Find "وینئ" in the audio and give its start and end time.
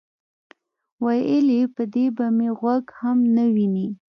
3.53-3.87